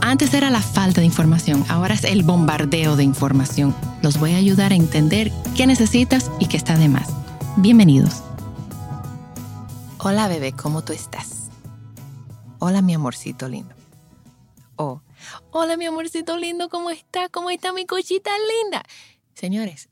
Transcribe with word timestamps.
Antes 0.00 0.32
era 0.32 0.48
la 0.48 0.62
falta 0.62 1.00
de 1.00 1.06
información, 1.06 1.64
ahora 1.68 1.94
es 1.94 2.04
el 2.04 2.22
bombardeo 2.22 2.96
de 2.96 3.02
información. 3.02 3.74
Los 4.00 4.18
voy 4.18 4.32
a 4.32 4.36
ayudar 4.36 4.72
a 4.72 4.76
entender 4.76 5.32
qué 5.56 5.66
necesitas 5.66 6.30
y 6.38 6.46
qué 6.46 6.56
está 6.56 6.76
de 6.76 6.88
más. 6.88 7.08
Bienvenidos. 7.56 8.22
Hola 9.98 10.28
bebé, 10.28 10.52
¿cómo 10.52 10.82
tú 10.82 10.92
estás? 10.92 11.50
Hola 12.60 12.80
mi 12.80 12.94
amorcito 12.94 13.48
lindo. 13.48 13.74
Oh, 14.76 15.02
hola 15.50 15.76
mi 15.76 15.86
amorcito 15.86 16.38
lindo, 16.38 16.68
¿cómo 16.68 16.90
está? 16.90 17.28
¿Cómo 17.28 17.50
está 17.50 17.72
mi 17.72 17.84
cochita 17.84 18.30
linda? 18.62 18.84
Señores, 19.34 19.88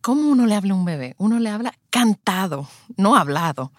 ¿cómo 0.00 0.30
uno 0.30 0.46
le 0.46 0.54
habla 0.54 0.72
a 0.72 0.76
un 0.76 0.86
bebé? 0.86 1.14
Uno 1.18 1.38
le 1.38 1.50
habla 1.50 1.74
cantado, 1.90 2.68
no 2.96 3.16
hablado. 3.16 3.70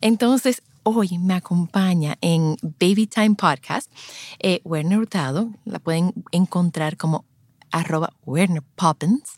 Entonces, 0.00 0.62
hoy 0.96 1.18
me 1.18 1.34
acompaña 1.34 2.16
en 2.20 2.56
Baby 2.62 3.06
Time 3.06 3.34
Podcast 3.36 3.90
eh, 4.38 4.60
Werner 4.64 4.98
Hurtado. 4.98 5.50
La 5.64 5.78
pueden 5.78 6.12
encontrar 6.32 6.96
como 6.96 7.24
arroba 7.70 8.12
Werner 8.24 8.62
Poppins. 8.74 9.36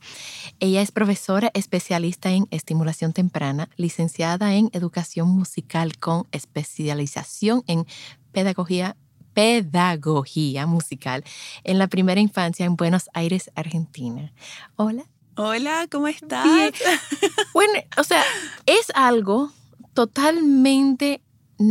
Ella 0.60 0.80
es 0.80 0.90
profesora 0.90 1.50
especialista 1.54 2.30
en 2.30 2.46
estimulación 2.50 3.12
temprana, 3.12 3.68
licenciada 3.76 4.54
en 4.54 4.70
educación 4.72 5.28
musical 5.28 5.98
con 5.98 6.26
especialización 6.32 7.62
en 7.66 7.86
pedagogía 8.32 8.96
pedagogía 9.34 10.66
musical 10.66 11.24
en 11.64 11.78
la 11.78 11.86
primera 11.86 12.20
infancia 12.20 12.66
en 12.66 12.76
Buenos 12.76 13.08
Aires, 13.14 13.50
Argentina. 13.54 14.32
Hola. 14.76 15.04
Hola, 15.36 15.86
¿cómo 15.90 16.08
estás? 16.08 16.46
Bueno, 17.54 17.72
o 17.96 18.04
sea, 18.04 18.22
es 18.66 18.86
algo 18.94 19.50
totalmente, 19.94 21.22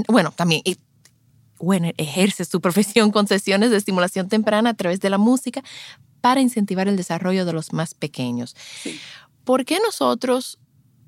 bueno, 0.08 0.32
también, 0.32 0.62
bueno, 1.60 1.92
ejerce 1.98 2.46
su 2.46 2.62
profesión 2.62 3.12
con 3.12 3.28
sesiones 3.28 3.72
de 3.72 3.78
estimulación 3.78 4.30
temprana 4.30 4.72
a 4.72 4.74
través 4.74 5.00
de 5.00 5.10
la 5.10 5.18
música 5.18 5.64
para 6.22 6.42
incentivar 6.42 6.88
el 6.88 6.98
desarrollo 6.98 7.46
de 7.46 7.54
los 7.54 7.74
más 7.74 7.94
pequeños. 7.94 8.56
Sí. 8.84 9.00
¿Por 9.44 9.66
qué 9.66 9.80
nosotros 9.80 10.60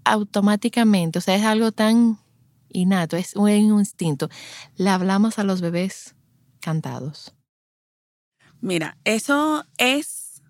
automáticamente, 0.05 1.19
o 1.19 1.21
sea, 1.21 1.35
es 1.35 1.43
algo 1.43 1.71
tan 1.71 2.17
innato, 2.69 3.15
es 3.15 3.35
un 3.35 3.49
instinto, 3.49 4.29
le 4.75 4.89
hablamos 4.89 5.39
a 5.39 5.43
los 5.43 5.61
bebés 5.61 6.15
cantados? 6.59 7.33
Mira, 8.61 8.97
eso 9.03 9.65
es, 9.77 10.41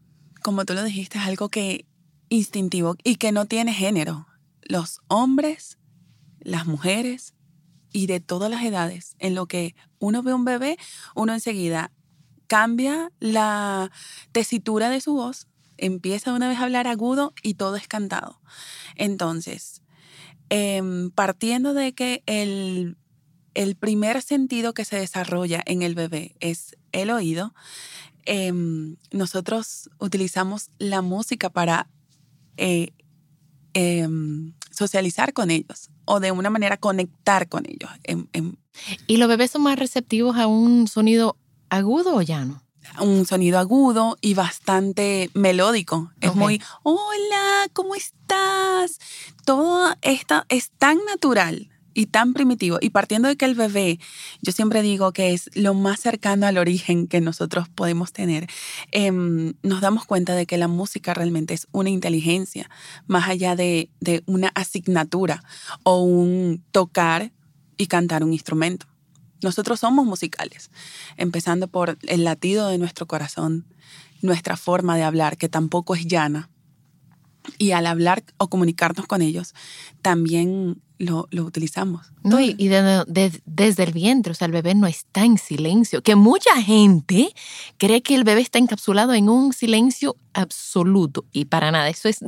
como 0.42 0.66
tú 0.66 0.74
lo 0.74 0.84
dijiste, 0.84 1.18
es 1.18 1.26
algo 1.26 1.50
que 1.50 1.86
instintivo 2.30 2.96
y 3.04 3.16
que 3.16 3.32
no 3.32 3.46
tiene 3.46 3.74
género. 3.74 4.28
Los 4.62 5.02
hombres, 5.08 5.78
las 6.40 6.66
mujeres 6.66 7.33
y 7.94 8.08
de 8.08 8.20
todas 8.20 8.52
las 8.52 8.64
edades, 8.64 9.16
en 9.20 9.36
lo 9.36 9.46
que 9.46 9.76
uno 10.00 10.24
ve 10.24 10.34
un 10.34 10.44
bebé, 10.44 10.78
uno 11.16 11.34
enseguida 11.34 11.92
cambia 12.48 13.12
la 13.20 13.92
tesitura 14.32 14.90
de 14.90 15.00
su 15.00 15.14
voz, 15.14 15.48
empieza 15.78 16.34
una 16.34 16.50
vez 16.50 16.60
a 16.60 16.64
hablar 16.64 16.88
agudo 16.88 17.34
y 17.42 17.54
todo 17.54 17.76
es 17.76 17.88
cantado. 17.88 18.42
Entonces, 18.96 19.82
em, 20.50 21.12
partiendo 21.12 21.74
de 21.74 21.94
que 21.94 22.24
el, 22.26 22.98
el 23.54 23.76
primer 23.76 24.22
sentido 24.22 24.74
que 24.74 24.86
se 24.86 24.98
desarrolla 24.98 25.62
en 25.66 25.84
el 25.84 25.96
bebé 25.96 26.36
es 26.40 26.76
el 26.92 27.12
oído, 27.12 27.54
em, 28.26 28.98
nosotros 29.12 29.90
utilizamos 30.00 30.70
la 30.80 31.02
música 31.02 31.50
para 31.50 31.90
eh, 32.58 32.94
em, 33.74 34.54
socializar 34.72 35.34
con 35.34 35.50
ellos 35.50 35.90
o 36.06 36.20
de 36.20 36.32
una 36.32 36.50
manera 36.50 36.78
conectar 36.78 37.50
con 37.50 37.66
ellos. 37.68 37.90
¿Y 39.08 39.18
los 39.18 39.28
bebés 39.30 39.52
son 39.52 39.64
más 39.64 39.78
receptivos 39.78 40.38
a 40.38 40.48
un 40.48 40.88
sonido 40.88 41.38
agudo 41.70 42.16
o 42.16 42.22
llano? 42.22 42.64
un 43.00 43.26
sonido 43.26 43.60
agudo 43.60 44.18
y 44.22 44.34
bastante 44.34 45.30
melódico. 45.34 46.12
Es 46.22 46.36
muy, 46.36 46.62
hola, 46.84 47.68
¿cómo 47.74 47.96
estás? 47.96 49.00
Todo 49.46 49.96
esto 50.02 50.44
es 50.50 50.72
tan 50.72 51.00
natural 51.06 51.73
y 51.94 52.08
tan 52.08 52.34
primitivo. 52.34 52.78
Y 52.82 52.90
partiendo 52.90 53.28
de 53.28 53.36
que 53.36 53.46
el 53.46 53.56
bebé, 53.56 54.00
yo 54.42 54.52
siempre 54.52 54.82
digo 54.82 55.12
que 55.14 55.34
es 55.34 55.50
lo 55.54 55.74
más 55.74 56.00
cercano 56.00 56.48
al 56.48 56.58
origen 56.58 57.08
que 57.08 57.22
nosotros 57.22 57.70
podemos 57.70 58.14
tener, 58.14 58.48
em, 58.92 59.54
nos 59.64 59.82
damos 59.82 60.06
cuenta 60.06 60.36
de 60.36 60.46
que 60.46 60.58
la 60.58 60.68
música 60.68 61.14
realmente 61.14 61.54
es 61.54 61.68
una 61.72 61.90
inteligencia, 61.90 62.70
más 63.08 63.30
allá 63.30 63.56
de, 63.56 63.90
de 64.00 64.24
una 64.26 64.50
asignatura 64.56 65.44
o 65.84 66.02
un 66.02 66.64
tocar 66.72 67.32
y 67.78 67.88
cantar 67.88 68.24
un 68.24 68.34
instrumento. 68.34 68.88
Nosotros 69.42 69.82
somos 69.82 70.06
musicales, 70.06 70.72
empezando 71.18 71.68
por 71.68 71.98
el 72.08 72.24
latido 72.24 72.70
de 72.70 72.78
nuestro 72.78 73.08
corazón, 73.08 73.66
nuestra 74.22 74.56
forma 74.56 74.96
de 74.96 75.04
hablar, 75.04 75.38
que 75.38 75.50
tampoco 75.50 75.96
es 75.96 76.08
llana. 76.08 76.50
Y 77.58 77.72
al 77.72 77.88
hablar 77.88 78.24
o 78.38 78.50
comunicarnos 78.50 79.06
con 79.06 79.22
ellos, 79.22 79.54
también 80.02 80.82
lo, 81.04 81.28
lo 81.32 81.44
utilizamos. 81.44 82.08
No, 82.24 82.40
y, 82.40 82.56
y 82.58 82.68
de- 82.68 83.04
de- 83.08 83.42
desde 83.46 83.84
el 83.84 83.94
vientre, 83.94 84.32
o 84.32 84.36
sea, 84.36 84.46
el 84.48 84.52
bebé 84.52 84.74
no 84.76 84.88
está 84.88 85.24
en 85.26 85.38
silencio. 85.38 86.02
Que 86.02 86.16
mucha 86.16 86.62
gente 86.62 87.34
cree 87.78 88.02
que 88.02 88.16
el 88.16 88.24
bebé 88.24 88.42
está 88.42 88.60
encapsulado 88.60 89.14
en 89.14 89.30
un 89.30 89.54
silencio 89.54 90.16
absoluto 90.34 91.26
y 91.32 91.46
para 91.46 91.72
nada. 91.72 91.90
Eso 91.90 92.10
es. 92.10 92.20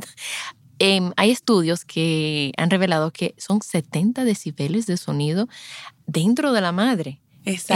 em, 0.78 1.12
hay 1.16 1.30
estudios 1.30 1.84
que 1.86 2.52
han 2.58 2.68
revelado 2.70 3.10
que 3.10 3.34
son 3.38 3.62
70 3.62 4.24
decibeles 4.24 4.86
de 4.86 4.96
sonido 4.98 5.48
dentro 6.06 6.52
de 6.52 6.60
la 6.60 6.72
madre. 6.72 7.20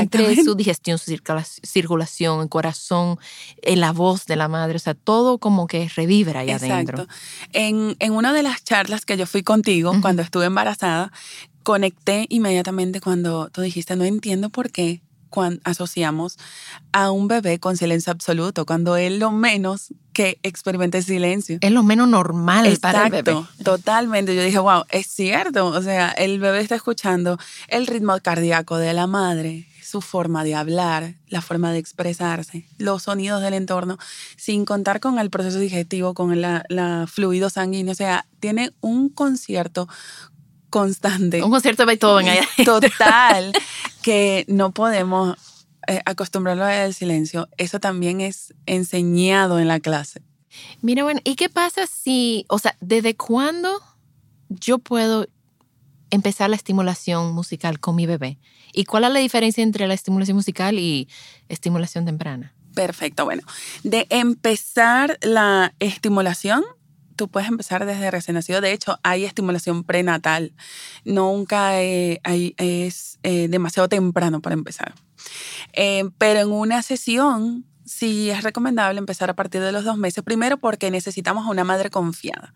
Entre 0.02 0.26
su 0.44 0.54
digestión, 0.56 0.98
su 0.98 1.10
circula- 1.12 1.44
circulación, 1.44 2.42
el 2.42 2.48
corazón, 2.48 3.18
eh, 3.62 3.76
la 3.76 3.92
voz 3.92 4.26
de 4.26 4.36
la 4.36 4.48
madre, 4.48 4.76
o 4.76 4.80
sea, 4.80 4.94
todo 4.94 5.38
como 5.38 5.66
que 5.66 5.88
revibra 5.94 6.40
ahí 6.40 6.50
adentro. 6.50 7.02
Exacto. 7.04 7.14
En, 7.52 7.96
en 8.00 8.12
una 8.12 8.32
de 8.32 8.42
las 8.42 8.62
charlas 8.64 9.06
que 9.06 9.16
yo 9.16 9.26
fui 9.26 9.42
contigo 9.42 9.92
cuando 10.00 10.22
estuve 10.22 10.46
embarazada, 10.46 11.12
conecté 11.62 12.26
inmediatamente 12.30 13.00
cuando 13.00 13.48
tú 13.50 13.60
dijiste, 13.60 13.94
no 13.96 14.04
entiendo 14.04 14.50
por 14.50 14.70
qué 14.70 15.02
cuando 15.30 15.60
asociamos 15.64 16.38
a 16.92 17.10
un 17.10 17.28
bebé 17.28 17.58
con 17.58 17.76
silencio 17.76 18.12
absoluto, 18.12 18.66
cuando 18.66 18.96
él 18.96 19.18
lo 19.18 19.30
menos 19.30 19.94
que 20.12 20.38
experimente 20.42 21.02
silencio. 21.02 21.58
Es 21.60 21.72
lo 21.72 21.82
menos 21.82 22.08
normal 22.08 22.76
para 22.80 23.06
el 23.06 23.10
bebé. 23.10 23.30
Exacto, 23.32 23.64
totalmente. 23.64 24.34
Yo 24.34 24.42
dije, 24.42 24.58
wow, 24.58 24.84
es 24.90 25.06
cierto. 25.06 25.66
O 25.66 25.82
sea, 25.82 26.10
el 26.10 26.40
bebé 26.40 26.60
está 26.60 26.74
escuchando 26.74 27.38
el 27.68 27.86
ritmo 27.86 28.18
cardíaco 28.20 28.76
de 28.76 28.92
la 28.92 29.06
madre, 29.06 29.66
su 29.82 30.00
forma 30.00 30.44
de 30.44 30.54
hablar, 30.54 31.14
la 31.28 31.40
forma 31.40 31.72
de 31.72 31.78
expresarse, 31.78 32.66
los 32.78 33.04
sonidos 33.04 33.42
del 33.42 33.54
entorno, 33.54 33.98
sin 34.36 34.64
contar 34.64 35.00
con 35.00 35.18
el 35.18 35.30
proceso 35.30 35.58
digestivo, 35.58 36.14
con 36.14 36.40
la, 36.40 36.64
la 36.68 37.06
fluido 37.08 37.50
sanguíneo. 37.50 37.92
O 37.92 37.96
sea, 37.96 38.26
tiene 38.40 38.72
un 38.80 39.08
concierto 39.08 39.88
constante. 40.70 41.42
Un 41.42 41.50
concierto 41.50 41.82
de 41.82 41.86
Beethoven 41.86 42.28
allá. 42.28 42.46
Total, 42.64 43.52
que 44.02 44.44
no 44.48 44.72
podemos 44.72 45.36
eh, 45.86 46.00
acostumbrarlo 46.04 46.64
al 46.64 46.94
silencio. 46.94 47.48
Eso 47.56 47.80
también 47.80 48.20
es 48.20 48.54
enseñado 48.66 49.58
en 49.58 49.68
la 49.68 49.80
clase. 49.80 50.22
Mira, 50.82 51.04
bueno, 51.04 51.20
¿y 51.24 51.36
qué 51.36 51.48
pasa 51.48 51.86
si, 51.86 52.44
o 52.48 52.58
sea, 52.58 52.76
desde 52.80 53.16
cuándo 53.16 53.80
yo 54.48 54.78
puedo 54.78 55.26
empezar 56.10 56.50
la 56.50 56.56
estimulación 56.56 57.32
musical 57.32 57.80
con 57.80 57.96
mi 57.96 58.06
bebé? 58.06 58.38
¿Y 58.72 58.84
cuál 58.84 59.04
es 59.04 59.12
la 59.12 59.18
diferencia 59.20 59.62
entre 59.62 59.86
la 59.86 59.94
estimulación 59.94 60.36
musical 60.36 60.78
y 60.78 61.08
estimulación 61.48 62.04
temprana? 62.04 62.54
Perfecto, 62.74 63.24
bueno, 63.24 63.42
de 63.82 64.06
empezar 64.10 65.18
la 65.22 65.74
estimulación, 65.80 66.64
tú 67.20 67.28
puedes 67.28 67.50
empezar 67.50 67.84
desde 67.84 68.10
recién 68.10 68.34
nacido. 68.36 68.62
De 68.62 68.72
hecho, 68.72 68.98
hay 69.02 69.26
estimulación 69.26 69.84
prenatal. 69.84 70.54
Nunca 71.04 71.82
eh, 71.82 72.18
hay- 72.24 72.54
es 72.56 73.18
eh, 73.22 73.46
demasiado 73.48 73.90
temprano 73.90 74.40
para 74.40 74.54
empezar. 74.54 74.94
Eh, 75.74 76.08
pero 76.16 76.40
en 76.40 76.50
una 76.50 76.80
sesión 76.80 77.66
sí 77.84 78.30
es 78.30 78.42
recomendable 78.42 78.98
empezar 78.98 79.30
a 79.30 79.34
partir 79.34 79.60
de 79.60 79.72
los 79.72 79.84
dos 79.84 79.96
meses. 79.96 80.22
Primero 80.22 80.58
porque 80.58 80.90
necesitamos 80.90 81.46
a 81.46 81.50
una 81.50 81.64
madre 81.64 81.90
confiada, 81.90 82.54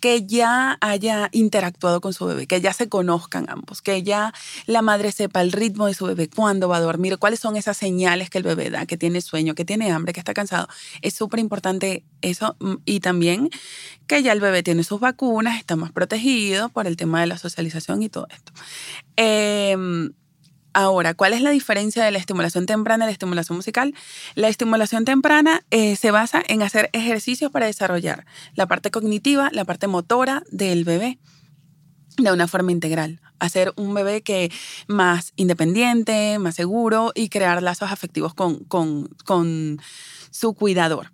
que 0.00 0.26
ya 0.26 0.78
haya 0.80 1.28
interactuado 1.32 2.00
con 2.00 2.12
su 2.12 2.26
bebé, 2.26 2.46
que 2.46 2.60
ya 2.60 2.72
se 2.72 2.88
conozcan 2.88 3.46
ambos, 3.48 3.82
que 3.82 4.02
ya 4.02 4.32
la 4.66 4.82
madre 4.82 5.12
sepa 5.12 5.40
el 5.42 5.52
ritmo 5.52 5.86
de 5.86 5.94
su 5.94 6.06
bebé, 6.06 6.28
cuándo 6.28 6.68
va 6.68 6.78
a 6.78 6.80
dormir, 6.80 7.18
cuáles 7.18 7.40
son 7.40 7.56
esas 7.56 7.76
señales 7.76 8.30
que 8.30 8.38
el 8.38 8.44
bebé 8.44 8.70
da, 8.70 8.86
que 8.86 8.96
tiene 8.96 9.20
sueño, 9.20 9.54
que 9.54 9.64
tiene 9.64 9.90
hambre, 9.90 10.12
que 10.12 10.20
está 10.20 10.34
cansado. 10.34 10.68
Es 11.02 11.14
súper 11.14 11.40
importante 11.40 12.04
eso 12.22 12.56
mm, 12.60 12.74
y 12.84 13.00
también 13.00 13.50
que 14.06 14.22
ya 14.22 14.32
el 14.32 14.40
bebé 14.40 14.62
tiene 14.62 14.82
sus 14.82 15.00
vacunas, 15.00 15.58
está 15.58 15.76
más 15.76 15.92
protegido 15.92 16.68
por 16.68 16.86
el 16.86 16.96
tema 16.96 17.20
de 17.20 17.26
la 17.26 17.38
socialización 17.38 18.02
y 18.02 18.08
todo 18.08 18.26
esto. 18.30 18.52
Em, 19.16 20.12
Ahora, 20.72 21.14
¿cuál 21.14 21.32
es 21.32 21.42
la 21.42 21.50
diferencia 21.50 22.04
de 22.04 22.12
la 22.12 22.18
estimulación 22.18 22.66
temprana 22.66 23.04
y 23.04 23.08
la 23.08 23.12
estimulación 23.12 23.56
musical? 23.56 23.94
La 24.36 24.48
estimulación 24.48 25.04
temprana 25.04 25.64
eh, 25.70 25.96
se 25.96 26.12
basa 26.12 26.42
en 26.46 26.62
hacer 26.62 26.90
ejercicios 26.92 27.50
para 27.50 27.66
desarrollar 27.66 28.24
la 28.54 28.66
parte 28.66 28.90
cognitiva, 28.92 29.48
la 29.52 29.64
parte 29.64 29.88
motora 29.88 30.44
del 30.50 30.84
bebé 30.84 31.18
de 32.16 32.30
una 32.30 32.46
forma 32.46 32.70
integral. 32.70 33.20
Hacer 33.40 33.72
un 33.76 33.94
bebé 33.94 34.22
que 34.22 34.52
más 34.86 35.32
independiente, 35.34 36.38
más 36.38 36.54
seguro 36.54 37.10
y 37.16 37.30
crear 37.30 37.62
lazos 37.62 37.90
afectivos 37.90 38.34
con, 38.34 38.62
con, 38.64 39.08
con 39.24 39.80
su 40.30 40.54
cuidador. 40.54 41.12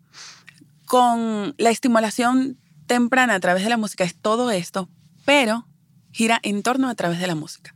Con 0.84 1.54
la 1.56 1.70
estimulación 1.70 2.58
temprana 2.86 3.34
a 3.34 3.40
través 3.40 3.64
de 3.64 3.70
la 3.70 3.76
música 3.78 4.04
es 4.04 4.14
todo 4.14 4.50
esto, 4.50 4.90
pero 5.24 5.66
gira 6.12 6.40
en 6.42 6.62
torno 6.62 6.88
a 6.88 6.94
través 6.94 7.20
de 7.20 7.26
la 7.26 7.34
música 7.34 7.75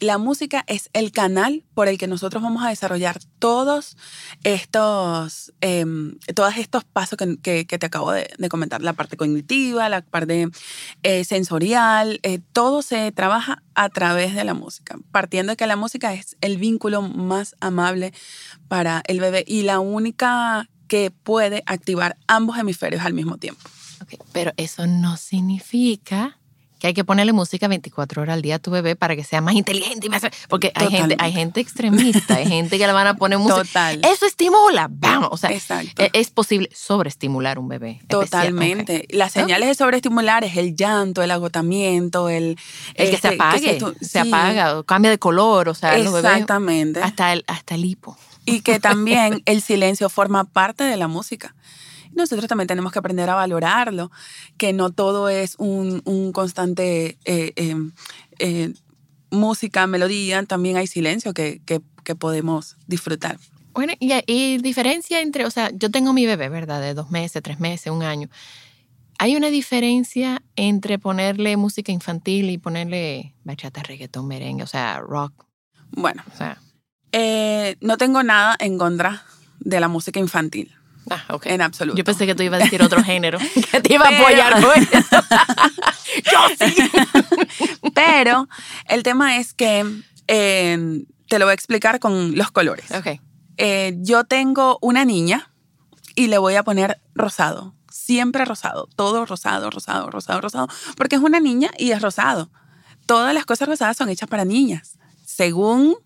la 0.00 0.18
música 0.18 0.64
es 0.66 0.88
el 0.92 1.12
canal 1.12 1.64
por 1.74 1.88
el 1.88 1.98
que 1.98 2.06
nosotros 2.06 2.42
vamos 2.42 2.64
a 2.64 2.70
desarrollar 2.70 3.20
todos 3.38 3.96
estos, 4.44 5.52
eh, 5.60 5.84
estos 6.26 6.84
pasos 6.84 7.18
que, 7.42 7.64
te 7.64 7.86
acabo 7.86 8.12
de, 8.12 8.30
de, 8.36 8.48
comentar. 8.48 8.82
La 8.82 8.94
parte 8.94 9.16
cognitiva, 9.16 9.88
la 9.88 10.00
parte 10.00 10.48
eh, 11.02 11.24
sensorial, 11.24 12.18
eh, 12.22 12.40
todo 12.52 12.82
se 12.82 13.12
trabaja 13.12 13.62
a 13.74 13.88
través 13.90 14.34
de 14.34 14.44
la 14.44 14.54
música, 14.54 14.98
partiendo 15.12 15.52
de 15.52 15.56
que 15.56 15.66
la 15.66 15.76
música 15.76 16.14
es 16.14 16.36
el 16.40 16.56
vínculo 16.56 17.02
más 17.02 17.54
amable 17.60 18.12
para 18.68 19.02
el 19.06 19.20
bebé 19.20 19.44
y 19.46 19.62
la 19.62 19.80
única 19.80 20.68
que 20.88 21.10
puede 21.10 21.62
activar 21.66 22.16
ambos 22.26 22.58
hemisferios 22.58 23.04
al 23.04 23.12
mismo 23.12 23.36
tiempo. 23.36 23.62
Okay, 24.02 24.18
pero 24.32 24.52
eso 24.56 24.86
no 24.86 25.18
significa 25.18 26.39
que 26.80 26.86
hay 26.86 26.94
que 26.94 27.04
ponerle 27.04 27.32
música 27.34 27.68
24 27.68 28.22
horas 28.22 28.34
al 28.34 28.42
día 28.42 28.56
a 28.56 28.58
tu 28.58 28.70
bebé 28.70 28.96
para 28.96 29.14
que 29.14 29.22
sea 29.22 29.42
más 29.42 29.54
inteligente 29.54 30.06
y 30.06 30.10
más... 30.10 30.22
Porque 30.48 30.72
hay 30.74 30.88
gente, 30.88 31.14
hay 31.18 31.32
gente 31.32 31.60
extremista, 31.60 32.36
hay 32.36 32.46
gente 32.46 32.78
que 32.78 32.86
le 32.86 32.92
van 32.92 33.06
a 33.06 33.16
poner 33.16 33.38
música. 33.38 33.62
Total. 33.62 34.00
Eso 34.02 34.24
estimula, 34.24 34.88
vamos. 34.90 35.28
O 35.32 35.36
sea, 35.36 35.50
Exacto. 35.50 36.02
es, 36.02 36.10
es 36.14 36.30
posible 36.30 36.70
sobreestimular 36.74 37.58
un 37.58 37.68
bebé. 37.68 38.00
Totalmente. 38.08 39.04
Okay. 39.04 39.18
Las 39.18 39.32
señales 39.32 39.68
de 39.68 39.74
sobreestimular 39.74 40.42
es 40.42 40.56
el 40.56 40.74
llanto, 40.74 41.22
el 41.22 41.30
agotamiento, 41.30 42.30
el... 42.30 42.56
El 42.94 43.10
que 43.10 43.14
este, 43.16 43.28
se 43.28 43.34
apague, 43.34 43.78
que 43.78 44.04
se, 44.04 44.18
apaga, 44.18 44.78
o 44.78 44.84
cambia 44.84 45.10
de 45.10 45.18
color, 45.18 45.68
o 45.68 45.74
sea, 45.74 45.98
los 45.98 46.12
bebés... 46.12 46.32
Exactamente. 46.32 47.02
Hasta 47.02 47.34
el, 47.34 47.44
hasta 47.46 47.74
el 47.74 47.84
hipo. 47.84 48.16
Y 48.46 48.62
que 48.62 48.80
también 48.80 49.42
el 49.44 49.60
silencio 49.60 50.08
forma 50.08 50.44
parte 50.44 50.84
de 50.84 50.96
la 50.96 51.08
música 51.08 51.54
nosotros 52.20 52.48
también 52.48 52.68
tenemos 52.68 52.92
que 52.92 52.98
aprender 52.98 53.28
a 53.30 53.34
valorarlo, 53.34 54.10
que 54.56 54.72
no 54.72 54.90
todo 54.90 55.28
es 55.28 55.56
un, 55.58 56.02
un 56.04 56.32
constante 56.32 57.18
eh, 57.24 57.52
eh, 57.56 57.76
eh, 58.38 58.72
música, 59.30 59.86
melodía, 59.86 60.42
también 60.44 60.76
hay 60.76 60.86
silencio 60.86 61.34
que, 61.34 61.60
que, 61.64 61.80
que 62.04 62.14
podemos 62.14 62.76
disfrutar. 62.86 63.38
Bueno, 63.72 63.92
y, 64.00 64.12
y, 64.26 64.58
diferencia 64.58 65.20
entre, 65.20 65.46
o 65.46 65.50
sea, 65.50 65.70
yo 65.72 65.90
tengo 65.90 66.12
mi 66.12 66.26
bebé, 66.26 66.48
¿verdad? 66.48 66.80
De 66.80 66.94
dos 66.94 67.10
meses, 67.10 67.42
tres 67.42 67.60
meses, 67.60 67.92
un 67.92 68.02
año. 68.02 68.28
¿Hay 69.18 69.36
una 69.36 69.48
diferencia 69.48 70.42
entre 70.56 70.98
ponerle 70.98 71.56
música 71.56 71.92
infantil 71.92 72.50
y 72.50 72.58
ponerle 72.58 73.34
bachata, 73.44 73.82
reggaetón, 73.82 74.26
merengue, 74.26 74.62
o 74.62 74.66
sea, 74.66 74.98
rock? 74.98 75.44
Bueno, 75.90 76.22
o 76.32 76.36
sea. 76.36 76.58
Eh, 77.12 77.76
no 77.80 77.96
tengo 77.98 78.22
nada 78.22 78.56
en 78.58 78.78
contra 78.78 79.24
de 79.58 79.78
la 79.78 79.88
música 79.88 80.18
infantil. 80.18 80.72
Ah, 81.08 81.24
okay. 81.30 81.52
En 81.52 81.62
absoluto. 81.62 81.96
Yo 81.96 82.04
pensé 82.04 82.26
que 82.26 82.34
tú 82.34 82.42
ibas 82.42 82.60
a 82.60 82.64
decir 82.64 82.82
otro 82.82 83.02
género, 83.02 83.38
que 83.72 83.80
te 83.80 83.94
iba 83.94 84.06
a 84.06 84.18
apoyar 84.18 84.60
con 84.60 84.72
eso. 84.92 85.22
Yo 86.30 86.66
sí. 86.66 86.90
Pero 87.94 88.48
el 88.86 89.02
tema 89.02 89.38
es 89.38 89.54
que 89.54 89.84
eh, 90.28 91.04
te 91.28 91.38
lo 91.38 91.46
voy 91.46 91.52
a 91.52 91.54
explicar 91.54 92.00
con 92.00 92.36
los 92.36 92.50
colores. 92.50 92.90
Okay. 92.90 93.20
Eh, 93.56 93.94
yo 93.98 94.24
tengo 94.24 94.78
una 94.80 95.04
niña 95.04 95.50
y 96.14 96.28
le 96.28 96.38
voy 96.38 96.56
a 96.56 96.62
poner 96.62 97.00
rosado. 97.14 97.74
Siempre 97.90 98.44
rosado. 98.44 98.88
Todo 98.96 99.26
rosado, 99.26 99.70
rosado, 99.70 100.10
rosado, 100.10 100.40
rosado. 100.40 100.68
Porque 100.96 101.16
es 101.16 101.22
una 101.22 101.40
niña 101.40 101.70
y 101.78 101.92
es 101.92 102.02
rosado. 102.02 102.50
Todas 103.06 103.34
las 103.34 103.46
cosas 103.46 103.68
rosadas 103.68 103.96
son 103.96 104.08
hechas 104.08 104.28
para 104.28 104.44
niñas, 104.44 104.98
según 105.24 105.96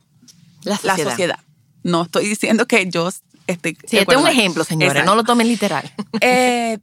la 0.63 0.77
sociedad. 0.77 0.97
La 0.97 1.11
sociedad. 1.11 1.39
No 1.83 2.03
estoy 2.03 2.27
diciendo 2.27 2.67
que 2.67 2.89
yo 2.89 3.11
este, 3.47 3.77
sí, 3.87 3.99
este 3.99 4.15
es 4.15 4.21
un 4.21 4.29
ejemplo, 4.29 4.63
Exacto. 4.63 5.05
no 5.05 5.15
lo 5.15 5.25
tomen 5.25 5.49
literal. 5.49 5.91
Eh, 6.21 6.79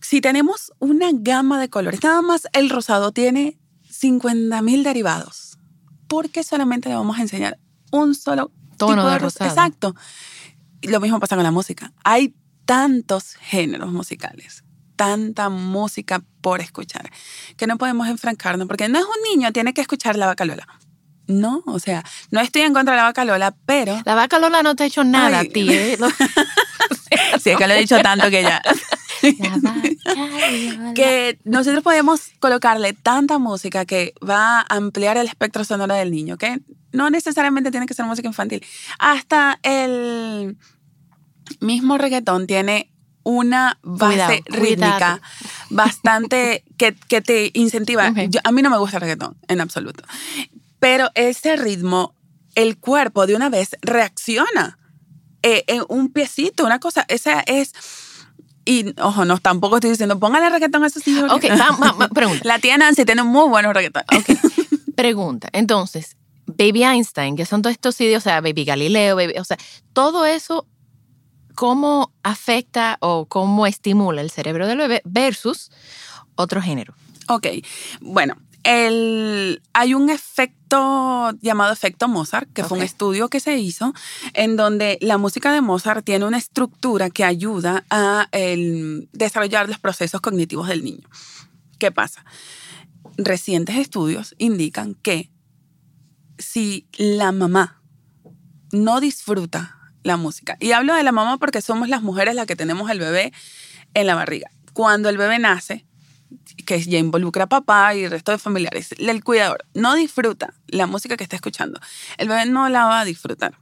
si 0.00 0.20
tenemos 0.20 0.72
una 0.78 1.08
gama 1.12 1.60
de 1.60 1.68
colores, 1.68 2.02
nada 2.02 2.22
más 2.22 2.46
el 2.52 2.70
rosado 2.70 3.12
tiene 3.12 3.58
50 3.90 4.62
mil 4.62 4.84
derivados. 4.84 5.58
¿Por 6.06 6.30
qué 6.30 6.44
solamente 6.44 6.88
le 6.88 6.94
vamos 6.94 7.18
a 7.18 7.22
enseñar 7.22 7.58
un 7.90 8.14
solo 8.14 8.52
tono 8.76 9.02
tipo 9.02 9.10
de 9.10 9.18
rosado? 9.18 9.50
Exacto. 9.50 9.94
Lo 10.82 11.00
mismo 11.00 11.18
pasa 11.18 11.34
con 11.34 11.42
la 11.42 11.50
música. 11.50 11.92
Hay 12.04 12.34
tantos 12.66 13.34
géneros 13.40 13.90
musicales, 13.90 14.64
tanta 14.96 15.48
música 15.48 16.22
por 16.40 16.60
escuchar, 16.60 17.10
que 17.56 17.66
no 17.66 17.78
podemos 17.78 18.06
enfrancarnos, 18.08 18.68
porque 18.68 18.88
no 18.88 18.98
es 18.98 19.04
un 19.04 19.22
niño, 19.32 19.52
tiene 19.52 19.72
que 19.72 19.80
escuchar 19.80 20.16
la 20.16 20.26
bacalola. 20.26 20.66
No, 21.28 21.62
o 21.66 21.78
sea, 21.78 22.04
no 22.30 22.40
estoy 22.40 22.62
en 22.62 22.72
contra 22.72 22.94
de 22.94 22.98
la 22.98 23.04
vaca 23.04 23.24
Lola, 23.24 23.54
pero... 23.66 24.00
La 24.04 24.14
vaca 24.14 24.38
Lola 24.38 24.62
no 24.62 24.76
te 24.76 24.84
ha 24.84 24.86
hecho 24.86 25.02
nada 25.04 25.40
Ay. 25.40 25.46
a 25.46 25.52
ti. 25.52 25.66
¿eh? 25.72 25.98
sí, 27.42 27.50
es 27.50 27.56
que 27.58 27.66
lo 27.66 27.74
he 27.74 27.78
dicho 27.80 27.98
tanto 28.00 28.30
que 28.30 28.42
ya... 28.42 28.62
que 30.94 31.38
nosotros 31.44 31.82
podemos 31.82 32.20
colocarle 32.38 32.92
tanta 32.92 33.38
música 33.38 33.84
que 33.84 34.14
va 34.28 34.60
a 34.60 34.66
ampliar 34.68 35.16
el 35.16 35.26
espectro 35.26 35.64
sonoro 35.64 35.94
del 35.94 36.10
niño, 36.10 36.36
que 36.36 36.60
no 36.92 37.10
necesariamente 37.10 37.70
tiene 37.70 37.86
que 37.86 37.94
ser 37.94 38.04
música 38.06 38.28
infantil. 38.28 38.64
Hasta 38.98 39.58
el 39.62 40.56
mismo 41.60 41.98
reggaetón 41.98 42.46
tiene 42.46 42.90
una 43.22 43.78
base 43.82 44.42
Cuidado, 44.44 44.60
rítmica 44.62 44.96
cuidado. 44.96 45.20
bastante 45.70 46.62
que, 46.76 46.94
que 47.08 47.20
te 47.20 47.50
incentiva. 47.54 48.12
Yo- 48.28 48.40
a 48.44 48.52
mí 48.52 48.62
no 48.62 48.70
me 48.70 48.78
gusta 48.78 48.98
el 48.98 49.00
reggaetón, 49.02 49.36
en 49.48 49.60
absoluto. 49.60 50.04
Pero 50.78 51.10
ese 51.14 51.56
ritmo, 51.56 52.14
el 52.54 52.78
cuerpo 52.78 53.26
de 53.26 53.34
una 53.36 53.48
vez 53.48 53.70
reacciona. 53.82 54.78
Eh, 55.42 55.64
en 55.68 55.84
un 55.88 56.12
piecito, 56.12 56.64
una 56.64 56.80
cosa, 56.80 57.04
esa 57.08 57.40
es... 57.40 57.72
Y, 58.64 58.94
ojo, 59.00 59.24
no, 59.24 59.38
tampoco 59.38 59.76
estoy 59.76 59.90
diciendo, 59.90 60.18
póngale 60.18 60.50
reggaetón 60.50 60.82
a 60.82 60.88
esos 60.88 61.06
hijos. 61.06 61.30
Ok, 61.30 61.44
va- 61.50 61.76
va- 61.76 61.92
va, 61.92 62.08
pregunta. 62.14 62.40
La 62.44 62.58
tía 62.58 62.76
Nancy 62.76 63.04
tiene 63.04 63.22
muy 63.22 63.48
buenos 63.48 63.72
reggaetón. 63.74 64.02
Pregunta. 64.96 65.48
Entonces, 65.52 66.16
Baby 66.46 66.82
Einstein, 66.84 67.36
que 67.36 67.46
son 67.46 67.62
todos 67.62 67.72
estos 67.74 67.94
sitios, 67.94 68.22
o 68.22 68.24
sea, 68.24 68.40
Baby 68.40 68.64
Galileo, 68.64 69.14
baby, 69.16 69.34
o 69.38 69.44
sea, 69.44 69.56
todo 69.92 70.26
eso, 70.26 70.66
¿cómo 71.54 72.12
afecta 72.24 72.96
o 73.00 73.26
cómo 73.26 73.66
estimula 73.66 74.20
el 74.20 74.30
cerebro 74.30 74.66
del 74.66 74.78
bebé 74.78 75.02
versus 75.04 75.70
otro 76.34 76.60
género? 76.62 76.94
Ok, 77.28 77.46
bueno, 78.00 78.36
el, 78.66 79.62
hay 79.74 79.94
un 79.94 80.10
efecto 80.10 81.30
llamado 81.40 81.72
efecto 81.72 82.08
Mozart, 82.08 82.52
que 82.52 82.64
fue 82.64 82.78
un 82.78 82.84
estudio 82.84 83.28
que 83.28 83.38
se 83.38 83.56
hizo, 83.58 83.94
en 84.34 84.56
donde 84.56 84.98
la 85.00 85.18
música 85.18 85.52
de 85.52 85.60
Mozart 85.60 86.04
tiene 86.04 86.24
una 86.24 86.38
estructura 86.38 87.08
que 87.08 87.22
ayuda 87.22 87.84
a 87.90 88.28
el, 88.32 89.08
desarrollar 89.12 89.68
los 89.68 89.78
procesos 89.78 90.20
cognitivos 90.20 90.66
del 90.66 90.82
niño. 90.82 91.08
¿Qué 91.78 91.92
pasa? 91.92 92.24
Recientes 93.16 93.76
estudios 93.76 94.34
indican 94.36 94.94
que 94.94 95.30
si 96.38 96.88
la 96.98 97.30
mamá 97.30 97.80
no 98.72 99.00
disfruta 99.00 99.78
la 100.02 100.16
música, 100.16 100.56
y 100.58 100.72
hablo 100.72 100.94
de 100.94 101.04
la 101.04 101.12
mamá 101.12 101.38
porque 101.38 101.62
somos 101.62 101.88
las 101.88 102.02
mujeres 102.02 102.34
las 102.34 102.46
que 102.46 102.56
tenemos 102.56 102.90
el 102.90 102.98
bebé 102.98 103.32
en 103.94 104.08
la 104.08 104.16
barriga, 104.16 104.50
cuando 104.72 105.08
el 105.08 105.18
bebé 105.18 105.38
nace, 105.38 105.86
que 106.64 106.82
ya 106.82 106.98
involucra 106.98 107.44
a 107.44 107.48
papá 107.48 107.94
y 107.94 108.04
el 108.04 108.10
resto 108.10 108.32
de 108.32 108.38
familiares, 108.38 108.94
el 108.98 109.24
cuidador 109.24 109.64
no 109.74 109.94
disfruta 109.94 110.54
la 110.66 110.86
música 110.86 111.16
que 111.16 111.24
está 111.24 111.36
escuchando, 111.36 111.80
el 112.18 112.28
bebé 112.28 112.46
no 112.46 112.68
la 112.68 112.84
va 112.84 113.00
a 113.00 113.04
disfrutar. 113.04 113.58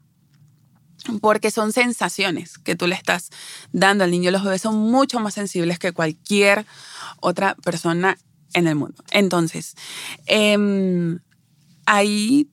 porque 1.21 1.51
son 1.51 1.75
sensaciones 1.75 2.57
que 2.57 2.77
tú 2.77 2.87
le 2.87 2.95
estás 2.95 3.29
dando 3.73 4.05
al 4.05 4.11
niño. 4.11 4.31
Los 4.31 4.43
bebés 4.43 4.63
son 4.63 4.77
mucho 4.91 5.21
más 5.21 5.35
sensibles 5.35 5.79
que 5.79 5.93
cualquier 5.93 6.65
otra 7.21 7.57
persona 7.57 8.17
en 8.55 8.69
el 8.69 8.75
mundo. 8.75 9.05
Entonces, 9.11 9.75
em, 10.25 11.19
ahí 11.85 12.49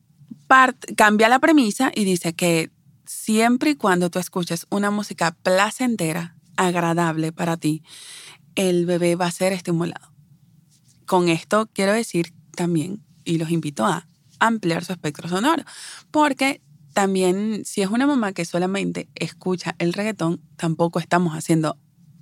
cambia 0.98 1.30
la 1.30 1.40
premisa 1.40 1.92
y 1.96 2.04
dice 2.04 2.34
que 2.34 2.72
siempre 3.06 3.72
y 3.72 3.76
cuando 3.76 4.10
tú 4.10 4.20
escuches 4.20 4.68
una 4.70 4.92
música 4.92 5.32
placentera, 5.44 6.36
agradable 6.58 7.32
para 7.32 7.58
ti, 7.58 7.84
el 8.56 8.86
bebé 8.86 9.16
va 9.16 9.28
a 9.28 9.32
ser 9.32 9.54
estimulado. 9.54 10.12
Con 11.06 11.30
esto 11.30 11.70
quiero 11.74 11.94
decir 11.94 12.34
también, 12.56 13.04
y 13.24 13.38
los 13.38 13.52
invito 13.52 13.86
a 13.86 14.08
ampliar 14.40 14.84
su 14.84 14.94
espectro 14.94 15.30
sonoro, 15.30 15.64
porque 16.10 16.62
también 16.94 17.64
si 17.66 17.82
es 17.82 17.90
una 17.90 18.08
mamá 18.08 18.34
que 18.34 18.46
solamente 18.46 19.10
escucha 19.16 19.76
el 19.80 19.94
reggaetón, 19.94 20.42
tampoco 20.58 21.00
estamos 21.00 21.34
haciendo 21.36 21.78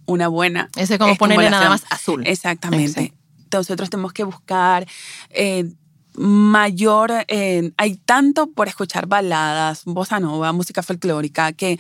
una 0.06 0.28
buena. 0.28 0.70
Ese 0.76 0.96
es 0.96 1.00
como 1.00 1.16
ponerle 1.16 1.50
nada 1.50 1.70
más 1.70 1.86
azul. 1.90 2.24
Exactamente. 2.26 3.14
Nosotros 3.52 3.90
tenemos 3.90 4.14
que 4.14 4.24
buscar 4.24 4.88
eh, 5.30 5.72
mayor, 6.14 7.12
eh, 7.28 7.72
hay 7.78 7.96
tanto 7.96 8.52
por 8.52 8.68
escuchar 8.68 9.08
baladas, 9.08 9.84
bossa 9.86 10.20
nova, 10.20 10.52
música 10.52 10.84
folclórica, 10.84 11.54
que 11.54 11.80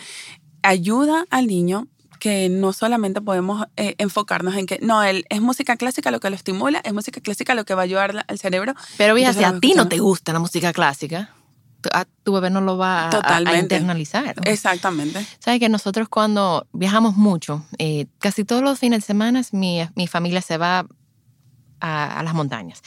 ayuda 0.64 1.26
al 1.30 1.48
niño 1.48 1.88
que 2.20 2.50
no 2.50 2.74
solamente 2.74 3.22
podemos 3.22 3.66
eh, 3.78 3.96
enfocarnos 3.98 4.56
en 4.56 4.66
que, 4.66 4.80
no, 4.82 5.02
él, 5.04 5.26
es 5.30 5.42
música 5.42 5.78
clásica 5.78 6.12
lo 6.12 6.20
que 6.20 6.30
lo 6.30 6.36
estimula, 6.36 6.82
es 6.84 6.94
música 6.94 7.22
clásica 7.22 7.56
lo 7.56 7.66
que 7.66 7.74
va 7.74 7.82
a 7.82 7.86
ayudar 7.86 8.26
al 8.28 8.40
cerebro. 8.40 8.76
Pero 8.98 9.16
fíjate, 9.16 9.40
si 9.40 9.44
a 9.44 9.60
ti 9.60 9.74
no 9.74 9.88
te 9.88 10.00
gusta 10.00 10.34
la 10.34 10.40
música 10.40 10.74
clásica, 10.74 11.34
a 11.94 12.06
tu 12.24 12.34
bebé 12.34 12.50
no 12.50 12.62
lo 12.62 12.78
va 12.78 13.10
a, 13.10 13.60
internalizar. 13.60 14.36
Exactamente. 14.44 15.26
Sabes 15.40 15.60
que 15.60 15.70
nosotros 15.70 16.10
cuando 16.10 16.68
viajamos 16.74 17.16
mucho, 17.16 17.66
eh, 17.78 18.08
casi 18.20 18.44
todos 18.44 18.62
los 18.62 18.80
fines 18.80 19.00
de 19.00 19.06
semana 19.06 19.42
mi, 19.52 19.82
mi 19.96 20.08
familia 20.08 20.42
se 20.42 20.58
va 20.58 20.86
a, 21.80 22.22
las 22.24 22.34
montañas. 22.34 22.82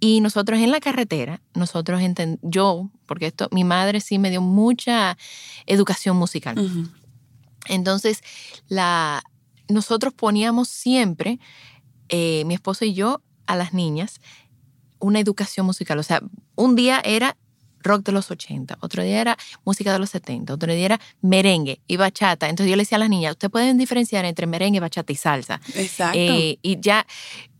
Y 0.00 0.20
nosotros 0.20 0.60
en 0.60 0.70
la 0.70 0.80
carretera, 0.80 1.40
nosotros 1.54 2.00
yo, 2.42 2.90
porque 3.06 3.26
esto, 3.26 3.48
mi 3.50 3.64
madre 3.64 4.00
sí 4.00 4.18
me 4.18 4.30
dio 4.30 4.42
mucha 4.42 5.16
educación 5.66 6.16
musical. 6.16 6.56
Entonces, 7.68 8.20
la, 8.68 9.22
nosotros 9.68 10.12
poníamos 10.14 10.68
siempre, 10.68 11.38
eh, 12.08 12.44
mi 12.46 12.54
esposo 12.54 12.84
y 12.84 12.94
yo, 12.94 13.22
a 13.46 13.56
las 13.56 13.74
niñas, 13.74 14.20
una 14.98 15.20
educación 15.20 15.66
musical. 15.66 15.98
O 15.98 16.02
sea, 16.02 16.22
un 16.54 16.76
día 16.76 17.00
era 17.04 17.36
rock 17.80 18.06
de 18.06 18.12
los 18.12 18.30
80, 18.30 18.78
otro 18.80 19.02
día 19.02 19.20
era 19.20 19.36
música 19.64 19.92
de 19.92 19.98
los 19.98 20.10
70, 20.10 20.54
otro 20.54 20.72
día 20.72 20.86
era 20.86 21.00
merengue 21.20 21.80
y 21.86 21.96
bachata. 21.96 22.48
Entonces 22.48 22.70
yo 22.70 22.76
le 22.76 22.82
decía 22.82 22.96
a 22.96 22.98
las 22.98 23.10
niñas, 23.10 23.32
ustedes 23.32 23.50
pueden 23.50 23.76
diferenciar 23.76 24.24
entre 24.24 24.46
merengue, 24.46 24.80
bachata 24.80 25.12
y 25.12 25.16
salsa. 25.16 25.60
Exacto. 25.74 26.18
Eh, 26.18 26.58
y 26.62 26.80
ya 26.80 27.06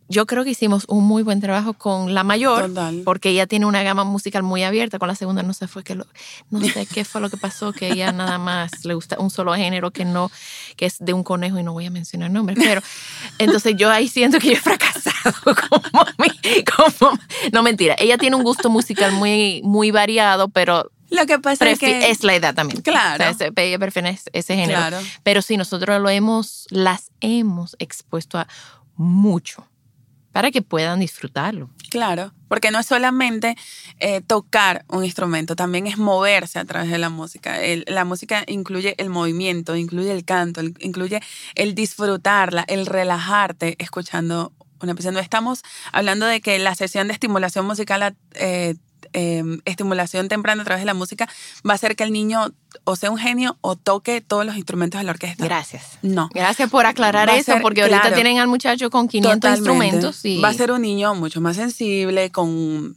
yo 0.08 0.26
creo 0.26 0.44
que 0.44 0.50
hicimos 0.50 0.84
un 0.88 1.04
muy 1.04 1.23
buen 1.23 1.40
trabajo 1.40 1.73
con 1.73 2.14
la 2.14 2.25
mayor, 2.25 2.70
porque 3.04 3.30
ella 3.30 3.46
tiene 3.46 3.66
una 3.66 3.82
gama 3.82 4.04
musical 4.04 4.42
muy 4.42 4.62
abierta. 4.62 4.99
Con 4.99 5.08
la 5.08 5.14
segunda 5.14 5.42
no 5.42 5.54
sé 5.54 5.66
fue 5.66 5.82
que 5.82 5.94
lo, 5.94 6.06
no 6.50 6.61
sé 6.61 6.87
qué 6.87 7.04
fue 7.04 7.20
lo 7.20 7.30
que 7.30 7.37
pasó, 7.37 7.73
que 7.73 7.90
ella 7.90 8.12
nada 8.12 8.38
más 8.38 8.84
le 8.84 8.94
gusta 8.94 9.18
un 9.18 9.30
solo 9.30 9.54
género 9.54 9.90
que 9.92 10.04
no, 10.04 10.30
que 10.76 10.87
es 10.87 10.96
de 10.99 11.12
un 11.12 11.25
conejo 11.25 11.58
y 11.58 11.62
no 11.62 11.73
voy 11.73 11.87
a 11.87 11.90
mencionar 11.90 12.30
nombres. 12.30 12.58
Pero 12.62 12.82
entonces 13.38 13.75
yo 13.76 13.90
ahí 13.90 14.08
siento 14.08 14.38
que 14.38 14.49
yo 14.49 14.52
he 14.54 14.61
fracasado 14.61 15.34
como, 15.44 15.82
como 17.00 17.18
no 17.52 17.62
mentira. 17.62 17.96
Ella 17.99 18.18
tiene 18.18 18.37
un 18.37 18.42
gusto 18.42 18.68
musical 18.68 19.12
muy, 19.12 19.62
muy 19.64 19.90
variado, 19.90 20.49
pero 20.49 20.90
lo 21.08 21.26
que 21.26 21.38
pasa 21.38 21.70
es 21.70 21.78
que 21.78 22.11
es 22.11 22.25
la 22.25 22.34
edad 22.34 22.54
también. 22.54 22.82
Claro. 22.82 23.30
O 23.30 23.34
sea, 23.34 23.50
ella 23.56 23.78
prefiere 23.78 24.18
ese 24.32 24.54
género. 24.54 24.78
Claro. 24.78 24.99
Pero 25.23 25.40
sí, 25.40 25.56
nosotros 25.56 26.00
lo 26.00 26.11
hemos, 26.11 26.66
las 26.70 27.11
hemos 27.20 27.76
expuesto 27.78 28.38
a 28.38 28.46
mucho 28.96 29.66
para 30.34 30.50
que 30.50 30.62
puedan 30.62 30.98
disfrutarlo. 30.98 31.70
Claro, 31.90 32.32
porque 32.48 32.72
no 32.72 32.80
es 32.80 32.86
solamente 32.86 33.56
eh, 34.00 34.20
tocar 34.20 34.84
un 34.88 35.04
instrumento, 35.04 35.54
también 35.54 35.86
es 35.86 35.96
moverse 35.96 36.58
a 36.58 36.64
través 36.64 36.90
de 36.90 36.98
la 36.98 37.08
música. 37.08 37.56
la 37.86 38.04
música 38.04 38.42
incluye 38.48 38.96
el 38.98 39.10
movimiento, 39.10 39.76
incluye 39.76 40.10
el 40.10 40.24
canto, 40.24 40.60
incluye 40.80 41.22
el 41.54 41.76
disfrutarla, 41.76 42.64
el 42.66 42.86
relajarte 42.86 43.76
escuchando 43.78 44.52
una 44.82 44.96
pieza. 44.96 45.12
No 45.12 45.20
estamos 45.20 45.62
hablando 45.92 46.26
de 46.26 46.40
que 46.40 46.58
la 46.58 46.74
sesión 46.74 47.06
de 47.06 47.12
estimulación 47.12 47.64
musical 47.64 48.16
eh, 48.34 48.74
Em, 49.16 49.61
estimulación 49.64 50.26
temprana 50.26 50.62
a 50.62 50.64
través 50.64 50.83
de 50.83 50.87
la 50.87 50.92
música 50.92 51.28
va 51.64 51.71
a 51.71 51.75
hacer 51.76 51.94
que 51.94 52.02
el 52.02 52.12
niño 52.12 52.52
o 52.83 52.97
sea 52.97 53.12
un 53.12 53.16
genio 53.16 53.56
o 53.61 53.76
toque 53.76 54.21
todos 54.21 54.44
los 54.44 54.56
instrumentos 54.56 54.99
de 54.99 55.04
la 55.04 55.12
orquesta. 55.12 55.44
Gracias. 55.44 56.00
No. 56.02 56.28
Gracias 56.35 56.68
por 56.68 56.85
aclarar 56.85 57.30
eso, 57.30 57.54
porque 57.62 57.83
ahorita 57.83 58.12
tienen 58.12 58.38
al 58.38 58.49
muchacho 58.49 58.90
con 58.90 59.06
500 59.06 59.50
instrumentos. 59.52 60.25
Y... 60.25 60.40
Va 60.40 60.49
a 60.49 60.52
ser 60.52 60.73
un 60.73 60.83
niño 60.83 61.14
mucho 61.14 61.40
más 61.40 61.54
sensible, 61.54 62.33
con 62.33 62.97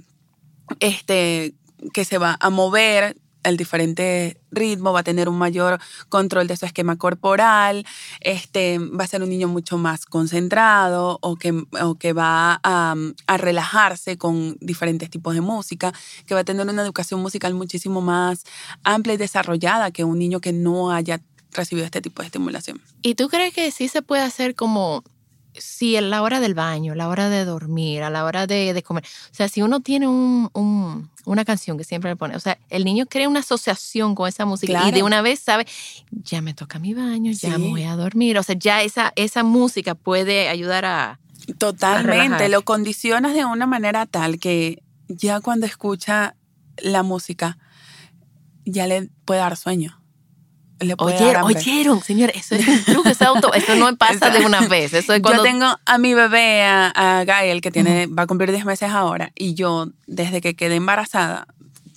este 0.79 1.53
que 1.93 2.03
se 2.03 2.17
va 2.17 2.35
a 2.39 2.49
mover 2.49 3.15
el 3.49 3.57
diferente 3.57 4.39
ritmo, 4.51 4.93
va 4.93 5.01
a 5.01 5.03
tener 5.03 5.29
un 5.29 5.37
mayor 5.37 5.79
control 6.09 6.47
de 6.47 6.57
su 6.57 6.65
esquema 6.65 6.97
corporal, 6.97 7.85
este, 8.19 8.79
va 8.79 9.03
a 9.03 9.07
ser 9.07 9.23
un 9.23 9.29
niño 9.29 9.47
mucho 9.47 9.77
más 9.77 10.05
concentrado 10.05 11.19
o 11.21 11.35
que, 11.35 11.63
o 11.81 11.95
que 11.95 12.13
va 12.13 12.59
a, 12.63 12.95
a, 13.27 13.37
relajarse 13.37 14.17
con 14.17 14.57
diferentes 14.59 15.09
tipos 15.09 15.33
de 15.33 15.41
música, 15.41 15.93
que 16.25 16.33
va 16.33 16.41
a 16.41 16.43
tener 16.43 16.67
una 16.67 16.81
educación 16.81 17.21
musical 17.21 17.53
muchísimo 17.53 18.01
más 18.01 18.43
amplia 18.83 19.15
y 19.15 19.17
desarrollada 19.17 19.91
que 19.91 20.03
un 20.03 20.19
niño 20.19 20.39
que 20.39 20.53
no 20.53 20.91
haya 20.91 21.21
recibido 21.51 21.85
este 21.85 22.01
tipo 22.01 22.21
de 22.21 22.27
estimulación. 22.27 22.81
¿Y 23.01 23.15
tú 23.15 23.29
crees 23.29 23.53
que 23.53 23.71
sí 23.71 23.87
se 23.87 24.01
puede 24.01 24.21
hacer 24.21 24.55
como 24.55 25.03
si 25.57 25.95
a 25.95 26.01
la 26.01 26.21
hora 26.21 26.39
del 26.39 26.53
baño, 26.53 26.93
a 26.93 26.95
la 26.95 27.07
hora 27.09 27.29
de 27.29 27.45
dormir, 27.45 28.03
a 28.03 28.09
la 28.09 28.23
hora 28.23 28.47
de, 28.47 28.81
comer, 28.83 29.03
o 29.03 29.33
sea, 29.33 29.49
si 29.49 29.61
uno 29.61 29.79
tiene 29.79 30.07
un, 30.07 31.09
una 31.25 31.45
canción 31.45 31.77
que 31.77 31.83
siempre 31.83 32.11
le 32.11 32.15
pone, 32.15 32.35
o 32.35 32.39
sea, 32.39 32.57
el 32.69 32.85
niño 32.85 33.05
crea 33.05 33.29
una 33.29 33.39
asociación 33.39 34.15
con 34.15 34.27
esa 34.27 34.45
música 34.45 34.87
y 34.87 34.91
de 34.91 35.03
una 35.03 35.21
vez 35.21 35.39
sabe, 35.39 35.67
ya 36.11 36.41
me 36.41 36.53
toca 36.53 36.79
mi 36.79 36.93
baño, 36.93 37.31
ya 37.31 37.57
me 37.57 37.69
voy 37.69 37.83
a 37.83 37.95
dormir, 37.95 38.37
o 38.37 38.43
sea, 38.43 38.55
ya 38.57 38.81
esa, 38.83 39.13
esa 39.15 39.43
música 39.43 39.95
puede 39.95 40.49
ayudar 40.49 40.85
a... 40.85 41.19
Totalmente, 41.57 42.49
lo 42.49 42.63
condicionas 42.63 43.33
de 43.33 43.45
una 43.45 43.67
manera 43.67 44.05
tal 44.05 44.39
que 44.39 44.83
ya 45.07 45.39
cuando 45.39 45.65
escucha 45.65 46.35
la 46.77 47.03
música, 47.03 47.57
ya 48.65 48.87
le 48.87 49.09
puede 49.25 49.39
dar 49.39 49.55
sueño. 49.55 50.01
Oyeron, 50.97 51.43
oyeron, 51.43 52.01
señor, 52.01 52.31
eso 52.35 52.55
es 52.55 52.67
un 52.67 52.83
truco, 52.83 53.09
eso, 53.09 53.25
auto, 53.25 53.53
eso 53.53 53.75
no 53.75 53.95
pasa 53.95 54.29
de 54.29 54.45
una 54.45 54.61
vez. 54.67 54.93
Eso 54.93 55.13
es 55.13 55.21
cuando... 55.21 55.43
Yo 55.43 55.51
tengo 55.51 55.65
a 55.85 55.97
mi 55.97 56.13
bebé, 56.13 56.63
a, 56.63 57.23
Gael, 57.25 57.61
que 57.61 57.71
tiene, 57.71 58.07
va 58.07 58.23
a 58.23 58.27
cumplir 58.27 58.51
10 58.51 58.65
meses 58.65 58.91
ahora, 58.91 59.31
y 59.35 59.53
yo, 59.53 59.87
desde 60.05 60.41
que 60.41 60.55
quedé 60.55 60.75
embarazada, 60.75 61.47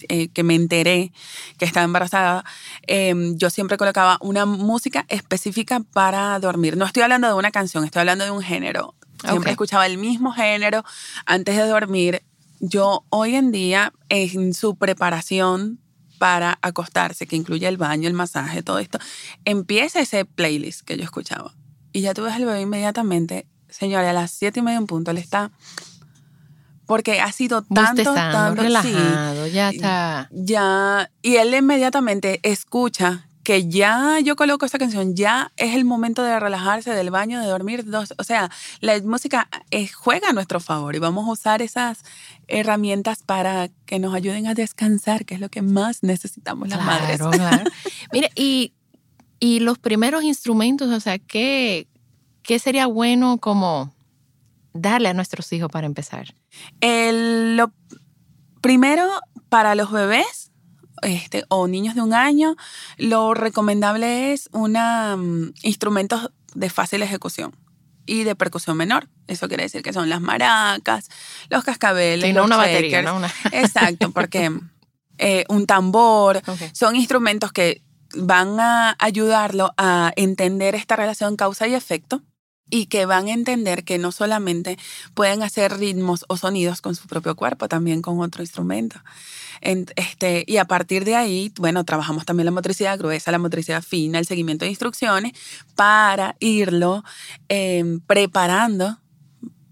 eh, 0.08 0.28
que 0.28 0.42
me 0.42 0.54
enteré 0.54 1.12
que 1.58 1.66
estaba 1.66 1.84
embarazada, 1.84 2.44
em, 2.86 3.36
yo 3.36 3.50
siempre 3.50 3.76
colocaba 3.76 4.16
una 4.22 4.46
música 4.46 5.04
específica 5.08 5.80
para 5.92 6.38
dormir. 6.38 6.76
No 6.76 6.86
estoy 6.86 7.02
hablando 7.02 7.28
de 7.28 7.34
una 7.34 7.50
canción, 7.50 7.84
estoy 7.84 8.00
hablando 8.00 8.24
de 8.24 8.30
un 8.30 8.42
género. 8.42 8.94
Siempre 9.22 9.50
escuchaba 9.50 9.84
el 9.84 9.98
mismo 9.98 10.32
género 10.32 10.82
antes 11.26 11.54
de 11.54 11.66
dormir. 11.66 12.22
Yo 12.60 13.04
hoy 13.10 13.34
en 13.34 13.52
día, 13.52 13.92
en 14.08 14.54
su 14.54 14.76
preparación 14.76 15.78
para 16.20 16.58
acostarse, 16.60 17.26
que 17.26 17.34
incluye 17.34 17.66
el 17.66 17.78
baño, 17.78 18.06
el 18.06 18.12
masaje, 18.12 18.62
todo 18.62 18.78
esto, 18.78 18.98
empieza 19.46 20.00
ese 20.00 20.26
playlist 20.26 20.82
que 20.82 20.98
yo 20.98 21.02
escuchaba. 21.02 21.54
Y 21.94 22.02
ya 22.02 22.12
tú 22.12 22.24
ves 22.24 22.34
al 22.34 22.44
bebé 22.44 22.60
inmediatamente, 22.60 23.46
señora, 23.70 24.10
a 24.10 24.12
las 24.12 24.30
siete 24.30 24.60
y 24.60 24.62
media 24.62 24.76
en 24.76 24.86
punto, 24.86 25.12
él 25.12 25.16
está 25.16 25.50
porque 26.84 27.22
ha 27.22 27.32
sido 27.32 27.62
tanto, 27.62 28.12
tanto 28.12 28.62
relajado, 28.62 29.46
ya 29.46 29.70
está. 29.70 30.28
Ya, 30.30 31.10
y 31.22 31.36
él 31.36 31.54
inmediatamente 31.54 32.40
escucha 32.42 33.29
que 33.50 33.66
ya 33.66 34.20
yo 34.20 34.36
coloco 34.36 34.64
esta 34.64 34.78
canción, 34.78 35.16
ya 35.16 35.50
es 35.56 35.74
el 35.74 35.84
momento 35.84 36.22
de 36.22 36.38
relajarse 36.38 36.94
del 36.94 37.10
baño, 37.10 37.40
de 37.40 37.48
dormir. 37.48 37.84
Dos, 37.84 38.14
o 38.16 38.22
sea, 38.22 38.48
la 38.78 39.00
música 39.00 39.48
eh, 39.72 39.88
juega 39.88 40.28
a 40.28 40.32
nuestro 40.32 40.60
favor 40.60 40.94
y 40.94 41.00
vamos 41.00 41.26
a 41.26 41.32
usar 41.32 41.60
esas 41.60 42.04
herramientas 42.46 43.24
para 43.24 43.68
que 43.86 43.98
nos 43.98 44.14
ayuden 44.14 44.46
a 44.46 44.54
descansar, 44.54 45.24
que 45.24 45.34
es 45.34 45.40
lo 45.40 45.48
que 45.48 45.62
más 45.62 46.04
necesitamos 46.04 46.68
las 46.68 46.80
madres. 46.86 47.18
Claro. 47.18 47.64
Mire, 48.12 48.30
y, 48.36 48.72
y 49.40 49.58
los 49.58 49.78
primeros 49.78 50.22
instrumentos, 50.22 50.88
o 50.88 51.00
sea, 51.00 51.18
¿qué, 51.18 51.88
¿qué 52.44 52.60
sería 52.60 52.86
bueno 52.86 53.38
como 53.38 53.92
darle 54.74 55.08
a 55.08 55.14
nuestros 55.14 55.52
hijos 55.52 55.72
para 55.72 55.88
empezar? 55.88 56.36
El, 56.80 57.56
lo 57.56 57.72
primero, 58.60 59.08
para 59.48 59.74
los 59.74 59.90
bebés, 59.90 60.49
este, 61.02 61.44
o 61.48 61.66
niños 61.66 61.94
de 61.94 62.02
un 62.02 62.14
año, 62.14 62.56
lo 62.96 63.34
recomendable 63.34 64.32
es 64.32 64.48
una, 64.52 65.16
mm, 65.16 65.54
instrumentos 65.62 66.30
de 66.54 66.70
fácil 66.70 67.02
ejecución 67.02 67.54
y 68.06 68.24
de 68.24 68.34
percusión 68.34 68.76
menor. 68.76 69.08
Eso 69.26 69.48
quiere 69.48 69.64
decir 69.64 69.82
que 69.82 69.92
son 69.92 70.08
las 70.08 70.20
maracas, 70.20 71.08
los 71.48 71.64
cascabeles, 71.64 72.34
los 72.34 72.46
una 72.46 72.56
batería, 72.56 73.02
Exacto, 73.52 74.10
porque 74.10 74.50
eh, 75.18 75.44
un 75.48 75.66
tambor. 75.66 76.42
Son 76.72 76.96
instrumentos 76.96 77.52
que 77.52 77.82
van 78.16 78.58
a 78.58 78.96
ayudarlo 78.98 79.72
a 79.76 80.12
entender 80.16 80.74
esta 80.74 80.96
relación 80.96 81.36
causa 81.36 81.68
y 81.68 81.74
efecto 81.74 82.22
y 82.70 82.86
que 82.86 83.06
van 83.06 83.28
a 83.28 83.32
entender 83.32 83.84
que 83.84 83.98
no 83.98 84.12
solamente 84.12 84.78
pueden 85.14 85.42
hacer 85.42 85.78
ritmos 85.78 86.24
o 86.28 86.36
sonidos 86.36 86.80
con 86.80 86.94
su 86.94 87.06
propio 87.06 87.36
cuerpo, 87.36 87.68
también 87.68 88.02
con 88.02 88.20
otro 88.20 88.42
instrumento. 88.42 89.00
este, 89.60 90.44
y 90.46 90.56
a 90.56 90.64
partir 90.64 91.04
de 91.04 91.16
ahí, 91.16 91.52
bueno, 91.58 91.84
trabajamos 91.84 92.24
también 92.24 92.46
la 92.46 92.52
motricidad 92.52 92.98
gruesa, 92.98 93.30
la 93.30 93.38
motricidad 93.38 93.82
fina, 93.82 94.18
el 94.18 94.26
seguimiento 94.26 94.64
de 94.64 94.70
instrucciones 94.70 95.32
para 95.74 96.36
irlo 96.40 97.04
em, 97.48 98.00
preparando 98.00 98.98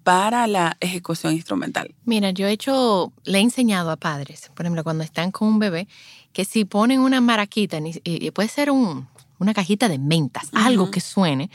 para 0.03 0.47
la 0.47 0.77
ejecución 0.81 1.35
instrumental. 1.35 1.95
Mira, 2.05 2.31
yo 2.31 2.47
he 2.47 2.53
hecho, 2.53 3.13
le 3.25 3.39
he 3.39 3.43
enseñado 3.43 3.91
a 3.91 3.97
padres, 3.97 4.51
por 4.55 4.65
ejemplo, 4.65 4.83
cuando 4.83 5.05
están 5.05 5.31
con 5.31 5.49
un 5.49 5.59
bebé, 5.59 5.87
que 6.33 6.45
si 6.45 6.65
ponen 6.65 7.01
una 7.01 7.21
maraquita, 7.21 7.79
y 8.05 8.31
puede 8.31 8.49
ser 8.49 8.71
un, 8.71 9.07
una 9.39 9.55
cajita 9.55 9.89
de 9.89 9.99
mentas, 9.99 10.49
algo 10.53 10.91
que 10.91 11.01
suene, 11.01 11.51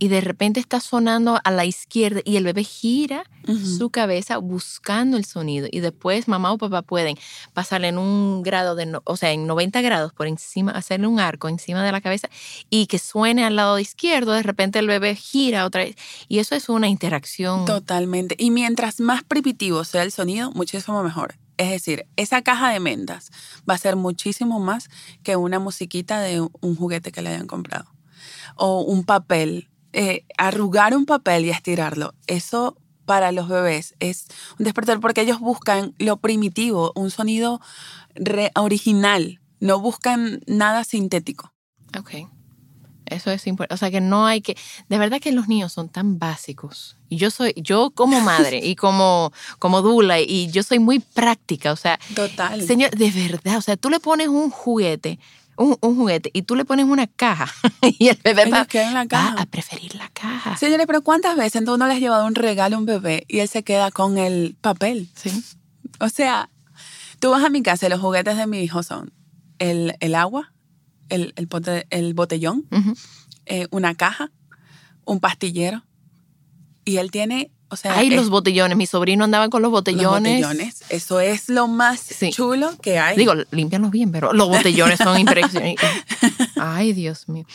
y 0.00 0.08
de 0.08 0.22
repente 0.22 0.58
está 0.58 0.80
sonando 0.80 1.38
a 1.44 1.50
la 1.50 1.66
izquierda 1.66 2.22
y 2.24 2.36
el 2.36 2.44
bebé 2.44 2.64
gira 2.64 3.22
su 3.46 3.90
cabeza 3.90 4.38
buscando 4.38 5.16
el 5.16 5.24
sonido 5.24 5.68
y 5.70 5.80
después 5.80 6.28
mamá 6.28 6.52
o 6.52 6.58
papá 6.58 6.82
pueden 6.82 7.16
pasarle 7.52 7.88
en 7.88 7.98
un 7.98 8.42
grado 8.42 8.76
de, 8.76 8.98
o 9.04 9.16
sea, 9.16 9.32
en 9.32 9.46
90 9.46 9.82
grados 9.82 10.12
por 10.12 10.26
encima, 10.26 10.72
hacerle 10.72 11.06
un 11.06 11.20
arco 11.20 11.48
encima 11.48 11.84
de 11.84 11.92
la 11.92 12.00
cabeza 12.00 12.30
y 12.70 12.86
que 12.86 12.98
suene 12.98 13.44
al 13.44 13.56
lado 13.56 13.78
izquierdo, 13.78 14.32
de 14.32 14.42
repente 14.42 14.78
el 14.78 14.86
bebé 14.86 15.14
gira 15.16 15.66
otra 15.66 15.84
vez 15.84 15.96
y 16.28 16.38
eso 16.38 16.54
es 16.54 16.68
una 16.68 16.88
interacción. 16.88 17.66
Totalmente. 17.66 18.36
Y 18.38 18.50
mientras 18.50 19.00
más 19.00 19.22
primitivo 19.22 19.84
sea 19.84 20.02
el 20.02 20.12
sonido, 20.12 20.50
muchísimo 20.52 21.02
mejor. 21.02 21.34
Es 21.58 21.70
decir, 21.70 22.06
esa 22.16 22.40
caja 22.40 22.70
de 22.70 22.80
mentas 22.80 23.30
va 23.68 23.74
a 23.74 23.78
ser 23.78 23.96
muchísimo 23.96 24.60
más 24.60 24.88
que 25.22 25.36
una 25.36 25.58
musiquita 25.58 26.20
de 26.20 26.40
un 26.40 26.76
juguete 26.76 27.12
que 27.12 27.20
le 27.20 27.30
hayan 27.30 27.46
comprado 27.46 27.86
o 28.56 28.82
un 28.82 29.04
papel 29.04 29.70
eh, 29.92 30.24
arrugar 30.38 30.96
un 30.96 31.06
papel 31.06 31.44
y 31.44 31.50
estirarlo, 31.50 32.14
eso 32.26 32.76
para 33.06 33.32
los 33.32 33.48
bebés 33.48 33.94
es 33.98 34.26
un 34.58 34.64
despertar 34.64 35.00
porque 35.00 35.22
ellos 35.22 35.40
buscan 35.40 35.94
lo 35.98 36.18
primitivo, 36.18 36.92
un 36.94 37.10
sonido 37.10 37.60
original, 38.54 39.40
no 39.58 39.80
buscan 39.80 40.42
nada 40.46 40.84
sintético. 40.84 41.52
Ok. 41.98 42.28
Eso 43.06 43.32
es 43.32 43.46
importante. 43.48 43.74
O 43.74 43.76
sea 43.76 43.90
que 43.90 44.00
no 44.00 44.26
hay 44.26 44.40
que. 44.40 44.56
De 44.88 44.96
verdad 44.96 45.20
que 45.20 45.32
los 45.32 45.48
niños 45.48 45.72
son 45.72 45.88
tan 45.88 46.18
básicos. 46.18 46.96
Y 47.08 47.16
yo 47.16 47.30
soy, 47.30 47.52
yo 47.56 47.90
como 47.90 48.20
madre 48.20 48.60
y 48.62 48.76
como, 48.76 49.32
como 49.58 49.82
dula, 49.82 50.20
y 50.20 50.48
yo 50.52 50.62
soy 50.62 50.78
muy 50.78 51.00
práctica. 51.00 51.72
O 51.72 51.76
sea. 51.76 51.98
Total. 52.14 52.62
Señor, 52.62 52.92
de 52.92 53.10
verdad. 53.10 53.58
O 53.58 53.60
sea, 53.60 53.76
tú 53.76 53.90
le 53.90 53.98
pones 53.98 54.28
un 54.28 54.50
juguete 54.50 55.18
un, 55.60 55.96
juguete 55.96 56.30
y 56.32 56.42
tú 56.42 56.56
le 56.56 56.64
pones 56.64 56.86
una 56.86 57.06
caja 57.06 57.52
y 57.98 58.08
el 58.08 58.18
bebé 58.24 58.46
va, 58.46 58.66
en 58.72 58.94
la 58.94 59.06
caja. 59.06 59.34
a 59.38 59.46
preferir 59.46 59.94
la 59.94 60.08
caja. 60.08 60.56
Señores, 60.56 60.86
pero 60.86 61.02
¿cuántas 61.02 61.36
veces 61.36 61.64
tú 61.64 61.76
no 61.76 61.86
le 61.86 61.94
has 61.94 62.00
llevado 62.00 62.26
un 62.26 62.34
regalo 62.34 62.76
a 62.76 62.78
un 62.78 62.86
bebé 62.86 63.24
y 63.28 63.40
él 63.40 63.48
se 63.48 63.62
queda 63.62 63.90
con 63.90 64.18
el 64.18 64.56
papel? 64.60 65.08
Sí. 65.14 65.30
O 66.00 66.08
sea, 66.08 66.48
tú 67.18 67.30
vas 67.30 67.44
a 67.44 67.50
mi 67.50 67.62
casa 67.62 67.86
y 67.86 67.90
los 67.90 68.00
juguetes 68.00 68.36
de 68.36 68.46
mi 68.46 68.60
hijo 68.60 68.82
son 68.82 69.12
el, 69.58 70.14
agua, 70.14 70.52
el, 71.10 71.34
el, 71.36 72.14
botellón, 72.14 72.66
eh, 73.44 73.66
una 73.70 73.94
caja, 73.94 74.32
un 75.04 75.20
pastillero 75.20 75.84
y 76.86 76.96
él 76.96 77.10
tiene 77.10 77.52
o 77.70 77.76
sea, 77.76 77.96
hay 77.96 78.10
los 78.10 78.30
botellones. 78.30 78.76
Mi 78.76 78.86
sobrino 78.86 79.24
andaba 79.24 79.48
con 79.48 79.62
los 79.62 79.70
botellones. 79.70 80.40
Los 80.40 80.48
botellones. 80.48 80.82
Eso 80.88 81.20
es 81.20 81.48
lo 81.48 81.68
más 81.68 82.08
chulo 82.30 82.72
que 82.82 82.98
hay. 82.98 83.16
Digo, 83.16 83.34
límpianos 83.52 83.90
bien, 83.90 84.10
pero 84.10 84.32
los 84.32 84.48
botellones 84.48 84.98
son 84.98 85.18
impresionantes. 85.20 85.88
Ay, 86.56 86.92
Dios 86.92 87.28
mío. 87.28 87.46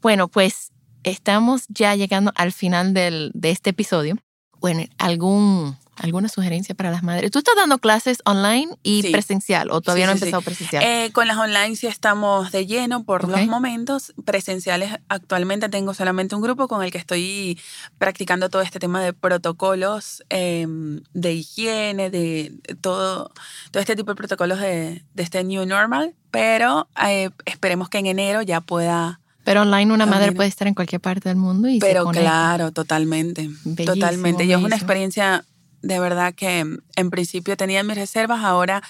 Bueno, 0.00 0.28
pues 0.28 0.70
estamos 1.02 1.64
ya 1.68 1.94
llegando 1.96 2.32
al 2.36 2.52
final 2.52 2.94
del, 2.94 3.32
de 3.34 3.50
este 3.50 3.70
episodio. 3.70 4.16
Bueno, 4.60 4.84
¿algún 4.98 5.76
¿Alguna 5.96 6.28
sugerencia 6.28 6.74
para 6.74 6.90
las 6.90 7.02
madres? 7.02 7.30
¿Tú 7.30 7.38
estás 7.38 7.56
dando 7.56 7.78
clases 7.78 8.18
online 8.26 8.68
y 8.82 9.10
presencial 9.10 9.70
o 9.70 9.80
todavía 9.80 10.04
no 10.04 10.12
has 10.12 10.20
empezado 10.20 10.42
presencial? 10.42 10.84
Eh, 10.84 11.10
con 11.12 11.26
las 11.26 11.38
online 11.38 11.74
sí 11.74 11.86
estamos 11.86 12.52
de 12.52 12.66
lleno 12.66 13.04
por 13.04 13.26
los 13.26 13.46
momentos. 13.46 14.12
Presenciales 14.26 14.92
actualmente 15.08 15.70
tengo 15.70 15.94
solamente 15.94 16.34
un 16.34 16.42
grupo 16.42 16.68
con 16.68 16.82
el 16.82 16.90
que 16.92 16.98
estoy 16.98 17.58
practicando 17.96 18.50
todo 18.50 18.60
este 18.60 18.78
tema 18.78 19.02
de 19.02 19.14
protocolos 19.14 20.22
em, 20.28 21.00
de 21.14 21.32
higiene, 21.32 22.10
de 22.10 22.52
todo, 22.82 23.32
todo 23.70 23.80
este 23.80 23.96
tipo 23.96 24.10
de 24.10 24.16
protocolos 24.16 24.60
de, 24.60 25.02
este 25.16 25.44
New 25.44 25.64
Normal, 25.64 26.14
pero 26.30 26.88
eh, 27.08 27.30
esperemos 27.46 27.88
que 27.88 27.98
en 27.98 28.06
enero 28.06 28.42
ya 28.42 28.60
pueda... 28.60 29.20
Pero 29.44 29.62
online 29.62 29.94
una 29.94 30.06
madre 30.06 30.32
puede 30.32 30.48
estar 30.48 30.68
en 30.68 30.74
cualquier 30.74 31.00
parte 31.00 31.28
del 31.28 31.38
mundo 31.38 31.68
y 31.68 31.78
Pero 31.78 32.04
claro, 32.06 32.72
totalmente. 32.72 33.48
totalmente. 33.86 34.44
Y 34.44 34.52
es 34.52 34.58
una 34.58 34.74
experiencia 34.74 35.44
de 35.82 36.00
verdad 36.00 36.34
que 36.34 36.64
en 36.96 37.10
principio 37.10 37.56
tenía 37.56 37.82
mis 37.82 37.96
reservas, 37.96 38.44
ahora 38.44 38.82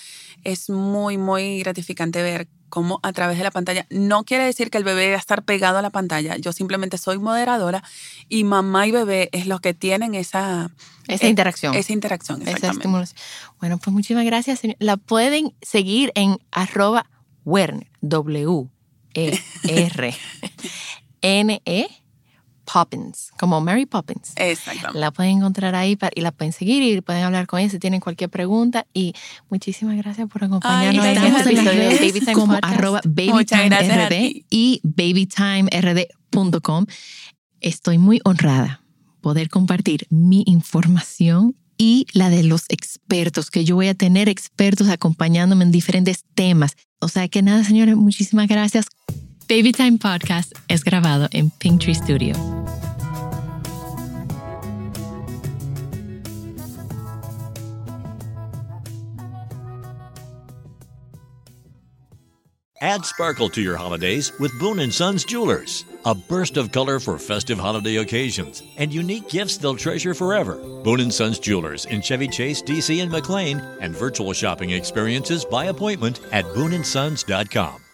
es 0.44 0.70
muy, 0.70 1.18
muy 1.18 1.60
gratificante 1.60 2.22
ver 2.22 2.48
cómo 2.68 3.00
a 3.02 3.12
través 3.12 3.38
de 3.38 3.44
la 3.44 3.50
pantalla, 3.50 3.86
no 3.90 4.24
quiere 4.24 4.44
decir 4.44 4.70
que 4.70 4.78
el 4.78 4.84
bebé 4.84 5.02
debe 5.02 5.14
estar 5.14 5.44
pegado 5.44 5.78
a 5.78 5.82
la 5.82 5.90
pantalla, 5.90 6.36
yo 6.36 6.52
simplemente 6.52 6.98
soy 6.98 7.18
moderadora 7.18 7.82
y 8.28 8.44
mamá 8.44 8.86
y 8.86 8.90
bebé 8.90 9.28
es 9.32 9.46
los 9.46 9.60
que 9.60 9.74
tienen 9.74 10.14
esa... 10.14 10.70
Esa 11.08 11.28
interacción. 11.28 11.74
Esa 11.74 11.92
interacción, 11.92 12.42
exactamente. 12.42 13.14
bueno, 13.60 13.78
pues 13.78 13.94
muchísimas 13.94 14.24
gracias. 14.24 14.62
La 14.80 14.96
pueden 14.96 15.54
seguir 15.62 16.10
en 16.16 16.38
arroba 16.50 17.08
Werner, 17.44 17.88
W-E-R, 18.00 18.66
N-E 21.22 22.05
Poppins, 22.70 23.30
como 23.38 23.60
Mary 23.60 23.86
Poppins. 23.86 24.32
Exacto. 24.36 24.92
La 24.92 25.10
pueden 25.10 25.38
encontrar 25.38 25.74
ahí 25.74 25.98
y 26.14 26.20
la 26.20 26.32
pueden 26.32 26.52
seguir 26.52 26.82
y 26.82 27.00
pueden 27.00 27.24
hablar 27.24 27.46
con 27.46 27.60
ella 27.60 27.70
si 27.70 27.78
tienen 27.78 28.00
cualquier 28.00 28.28
pregunta. 28.30 28.86
Y 28.92 29.14
muchísimas 29.48 29.96
gracias 29.96 30.28
por 30.28 30.44
acompañarnos. 30.44 31.04
Ay, 31.04 31.14
Estamos 31.14 31.46
en 31.46 31.56
las 31.56 31.64
redes 31.64 32.34
como 32.34 32.58
arroba 32.60 33.00
babytimerd 33.04 34.12
y 34.50 34.80
babytimerd.com. 34.82 36.86
Estoy 37.60 37.98
muy 37.98 38.20
honrada 38.24 38.82
poder 39.20 39.48
compartir 39.48 40.06
mi 40.10 40.42
información 40.46 41.56
y 41.78 42.06
la 42.12 42.30
de 42.30 42.42
los 42.42 42.64
expertos, 42.68 43.50
que 43.50 43.64
yo 43.64 43.74
voy 43.74 43.88
a 43.88 43.94
tener 43.94 44.28
expertos 44.28 44.88
acompañándome 44.88 45.64
en 45.64 45.72
diferentes 45.72 46.24
temas. 46.34 46.76
O 47.00 47.08
sea 47.08 47.28
que 47.28 47.42
nada, 47.42 47.64
señores, 47.64 47.96
muchísimas 47.96 48.48
gracias. 48.48 48.86
Baby 49.48 49.70
Time 49.70 49.96
Podcast 49.96 50.52
es 50.68 50.82
grabado 50.82 51.28
en 51.32 51.50
Pinktree 51.52 51.94
Studio. 51.94 52.34
Add 62.80 63.04
sparkle 63.04 63.48
to 63.50 63.60
your 63.62 63.76
holidays 63.76 64.32
with 64.38 64.56
Boone 64.58 64.90
& 64.90 64.92
Sons 64.92 65.24
Jewelers. 65.24 65.84
A 66.04 66.14
burst 66.14 66.56
of 66.56 66.72
color 66.72 66.98
for 66.98 67.18
festive 67.18 67.58
holiday 67.58 67.96
occasions 67.96 68.62
and 68.76 68.92
unique 68.92 69.28
gifts 69.28 69.56
they'll 69.58 69.76
treasure 69.76 70.14
forever. 70.14 70.56
Boone 70.82 71.10
& 71.10 71.12
Sons 71.12 71.38
Jewelers 71.38 71.84
in 71.86 72.02
Chevy 72.02 72.28
Chase, 72.28 72.62
DC 72.62 73.00
and 73.00 73.10
McLean 73.10 73.60
and 73.80 73.94
virtual 73.94 74.32
shopping 74.32 74.70
experiences 74.70 75.44
by 75.44 75.66
appointment 75.66 76.20
at 76.32 76.44
booneandsons.com. 76.46 77.85